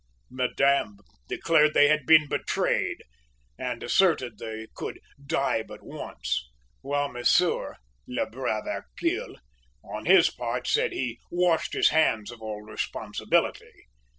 "Madame 0.31 0.97
declared 1.27 1.75
they 1.75 1.87
had 1.87 2.07
been 2.07 2.27
`betrayed,' 2.27 3.01
and 3.55 3.83
asserted 3.83 4.39
they 4.39 4.65
could 4.73 4.99
`die 5.23 5.61
but 5.67 5.83
once'; 5.83 6.49
while 6.81 7.07
monsieur, 7.07 7.75
`le 8.09 8.31
brave 8.31 8.63
Hercule,' 8.65 9.37
on 9.83 10.07
his 10.07 10.31
part, 10.31 10.67
said 10.67 10.91
he 10.91 11.19
`washed 11.31 11.73
his 11.73 11.89
hands 11.89 12.31
of 12.31 12.41
all 12.41 12.63
responsibility.' 12.63 13.85